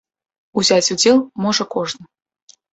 Узяць 0.61 0.91
удзел 0.95 1.17
можа 1.45 1.71
кожны. 1.79 2.05